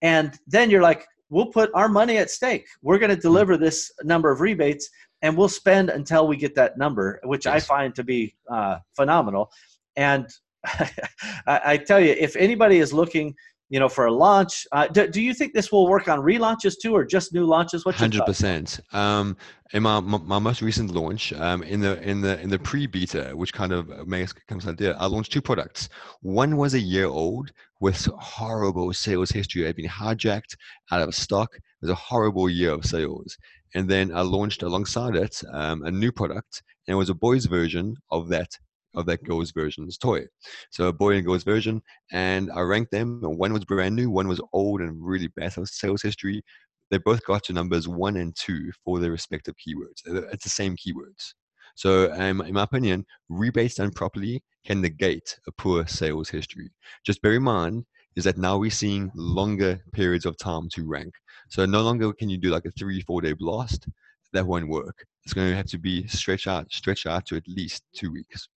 [0.02, 2.66] And then you're like we'll put our money at stake.
[2.82, 4.88] We're going to deliver this number of rebates
[5.22, 7.54] and we'll spend until we get that number which yes.
[7.54, 9.50] i find to be uh, phenomenal.
[9.96, 10.28] And
[10.64, 13.34] I, I tell you if anybody is looking
[13.74, 14.68] you know, for a launch.
[14.70, 17.84] Uh, do, do, you think this will work on relaunches too, or just new launches?
[17.84, 18.78] What's hundred percent.
[18.92, 19.36] Um,
[19.72, 22.86] in my, my, my most recent launch, um, in the in the in the pre
[22.86, 25.88] beta, which kind of makes comes idea, I launched two products.
[26.20, 29.64] One was a year old with horrible sales history.
[29.64, 30.54] Had been hijacked
[30.92, 31.50] out of stock.
[31.56, 33.36] It was a horrible year of sales.
[33.74, 37.46] And then I launched alongside it um, a new product, and it was a boys
[37.46, 38.56] version of that
[38.94, 40.26] of that girl's version's toy.
[40.70, 43.20] So a boy and girl's version, and I ranked them.
[43.22, 46.42] One was brand new, one was old and really bad sales history.
[46.90, 50.02] They both got to numbers one and two for their respective keywords.
[50.32, 51.34] It's the same keywords.
[51.76, 56.70] So, um, in my opinion, rebates done properly can negate a poor sales history.
[57.04, 57.84] Just bear in mind
[58.16, 61.14] is that now we're seeing longer periods of time to rank.
[61.50, 63.88] So no longer can you do like a three, four day blast.
[64.32, 65.04] That won't work.
[65.24, 68.48] It's going to have to be stretched out, stretched out to at least two weeks.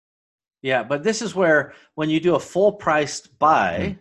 [0.66, 3.96] Yeah, but this is where when you do a full priced buy,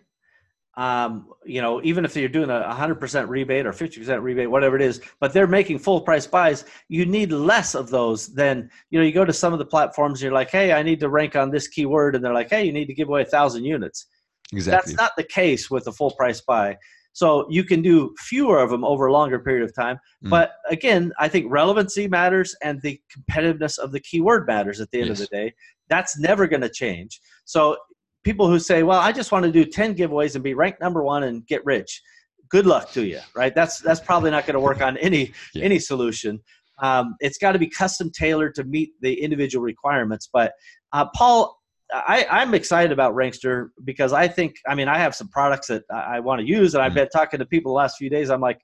[0.76, 0.82] mm-hmm.
[0.82, 4.82] um, you know, even if you're doing a 100% rebate or 50% rebate, whatever it
[4.82, 9.06] is, but they're making full price buys, you need less of those than, you know,
[9.06, 11.52] you go to some of the platforms, you're like, hey, I need to rank on
[11.52, 12.16] this keyword.
[12.16, 14.06] And they're like, hey, you need to give away a thousand units.
[14.52, 14.92] Exactly.
[14.92, 16.76] That's not the case with a full price buy.
[17.16, 19.98] So you can do fewer of them over a longer period of time.
[20.22, 20.28] Mm.
[20.28, 24.98] But again, I think relevancy matters and the competitiveness of the keyword matters at the
[24.98, 25.20] end yes.
[25.20, 25.54] of the day.
[25.88, 27.18] That's never going to change.
[27.46, 27.78] So
[28.22, 31.02] people who say, "Well, I just want to do 10 giveaways and be ranked number
[31.02, 32.02] 1 and get rich."
[32.50, 33.54] Good luck to you, right?
[33.54, 35.64] That's that's probably not going to work on any yeah.
[35.64, 36.38] any solution.
[36.82, 40.28] Um, it's got to be custom tailored to meet the individual requirements.
[40.30, 40.52] But
[40.92, 41.55] uh, Paul,
[41.92, 45.84] I, I'm excited about Rankster because I think, I mean, I have some products that
[45.90, 46.96] I, I want to use, and I've mm.
[46.96, 48.30] been talking to people the last few days.
[48.30, 48.58] I'm like,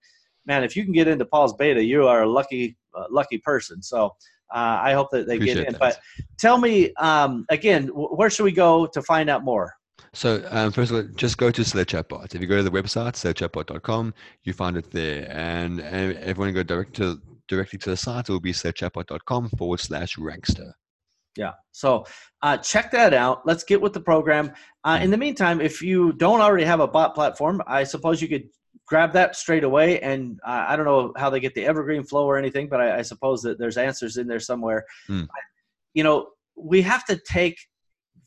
[0.46, 3.82] man, if you can get into Paul's beta, you are a lucky, uh, lucky person.
[3.82, 4.06] So
[4.52, 5.72] uh, I hope that they Appreciate get in.
[5.74, 5.80] That.
[5.80, 6.00] But
[6.38, 9.72] tell me um, again, where should we go to find out more?
[10.14, 12.34] So um, first of all, just go to Seller Chatbot.
[12.34, 14.12] If you go to the website, sellerchatbot.com,
[14.42, 15.26] you find it there.
[15.30, 18.40] And, and if you want to go direct to, directly to the site, it will
[18.40, 20.72] be sellerchatbot.com forward slash Rankster.
[21.36, 21.52] Yeah.
[21.70, 22.04] So
[22.42, 23.46] uh, check that out.
[23.46, 24.52] Let's get with the program.
[24.84, 28.28] Uh, in the meantime, if you don't already have a bot platform, I suppose you
[28.28, 28.48] could
[28.86, 30.00] grab that straight away.
[30.00, 32.98] And uh, I don't know how they get the evergreen flow or anything, but I,
[32.98, 34.84] I suppose that there's answers in there somewhere.
[35.08, 35.26] Mm.
[35.94, 37.58] You know, we have to take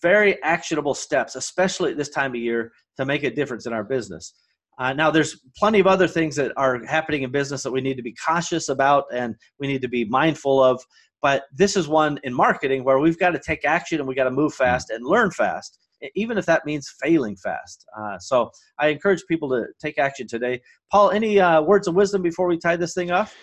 [0.01, 3.84] very actionable steps, especially at this time of year, to make a difference in our
[3.84, 4.34] business.
[4.78, 7.95] Uh, now, there's plenty of other things that are happening in business that we need
[7.95, 10.84] to be cautious about and we need to be mindful of.
[11.26, 14.26] But this is one in marketing where we've got to take action and we got
[14.26, 15.80] to move fast and learn fast,
[16.13, 17.84] even if that means failing fast.
[17.97, 20.61] Uh, so I encourage people to take action today.
[20.91, 23.36] Paul, any uh, words of wisdom before we tie this thing off?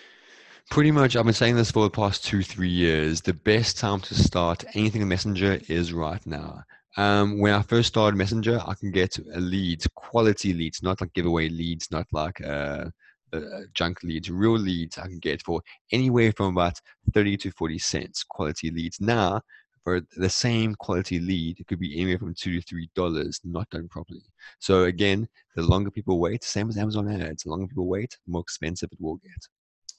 [0.71, 3.19] Pretty much, I've been saying this for the past two, three years.
[3.19, 6.63] The best time to start anything in Messenger is right now.
[6.95, 11.49] Um, when I first started Messenger, I can get leads, quality leads, not like giveaway
[11.49, 12.85] leads, not like uh,
[13.33, 15.61] uh, junk leads, real leads I can get for
[15.91, 16.79] anywhere from about
[17.13, 19.01] 30 to 40 cents quality leads.
[19.01, 19.41] Now,
[19.83, 23.69] for the same quality lead, it could be anywhere from two to three dollars not
[23.69, 24.23] done properly.
[24.59, 28.31] So again, the longer people wait, same as Amazon ads, the longer people wait, the
[28.31, 29.47] more expensive it will get.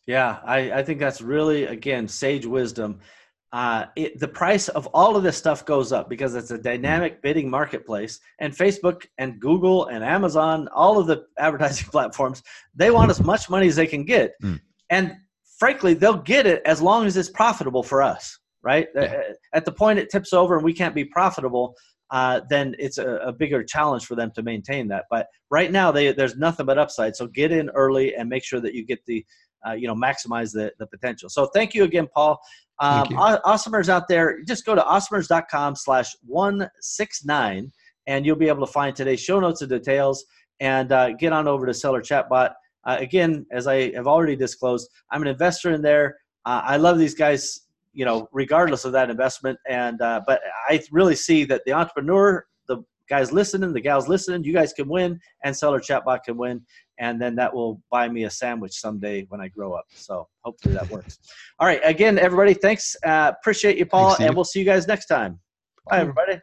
[0.06, 3.00] Yeah, I, I think that's really again sage wisdom.
[3.54, 7.22] Uh, it, the price of all of this stuff goes up because it's a dynamic
[7.22, 12.42] bidding marketplace, and Facebook and Google and Amazon, all of the advertising platforms,
[12.74, 14.60] they want as much money as they can get, mm.
[14.90, 15.14] and
[15.56, 18.36] frankly, they'll get it as long as it's profitable for us.
[18.60, 19.02] Right yeah.
[19.02, 21.76] Uh, at the point it tips over and we can't be profitable,
[22.10, 25.04] uh, then it's a, a, bigger challenge for them to maintain that.
[25.10, 27.14] But right now, they, there's nothing but upside.
[27.14, 29.22] So get in early and make sure that you get the
[29.66, 32.40] uh, you know maximize the, the potential so thank you again paul
[32.80, 37.72] um, awesomers out there just go to awesomers.com slash 169
[38.06, 40.24] and you'll be able to find today's show notes and details
[40.60, 42.52] and uh, get on over to seller chatbot.
[42.86, 46.16] Uh, again as i have already disclosed i'm an investor in there.
[46.44, 47.60] Uh, i love these guys
[47.92, 52.44] you know regardless of that investment and uh, but i really see that the entrepreneur
[53.08, 56.64] guys listening the gals listening you guys can win and seller chatbot can win
[56.98, 59.86] and then that will buy me a sandwich someday when I grow up.
[59.94, 61.18] So hopefully that works.
[61.58, 62.96] All right, again, everybody, thanks.
[63.04, 65.40] Uh, appreciate you, Paul, thanks, and we'll see you guys next time.
[65.88, 66.40] Bye, everybody.